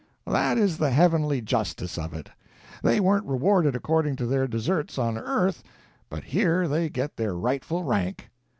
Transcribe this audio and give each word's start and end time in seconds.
"That 0.25 0.57
is 0.57 0.79
the 0.79 0.89
heavenly 0.89 1.41
justice 1.41 1.95
of 1.95 2.11
it—they 2.11 2.99
warn't 2.99 3.27
rewarded 3.27 3.75
according 3.75 4.15
to 4.15 4.25
their 4.25 4.47
deserts, 4.47 4.97
on 4.97 5.15
earth, 5.15 5.61
but 6.09 6.23
here 6.23 6.67
they 6.67 6.89
get 6.89 7.17
their 7.17 7.35
rightful 7.35 7.83
rank. 7.83 8.31